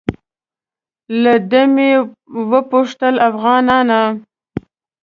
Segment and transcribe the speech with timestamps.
[1.21, 1.89] له ده مې
[2.51, 4.07] وپوښتل افغانان.